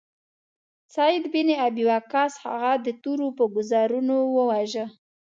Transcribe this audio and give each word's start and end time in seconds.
سعد 0.93 1.23
بن 1.33 1.47
ابی 1.67 1.83
وقاص 1.89 2.33
هغه 2.45 2.71
د 2.85 2.87
تورو 3.03 3.27
په 3.37 3.43
ګوزارونو 3.55 4.15
وواژه. 4.35 4.85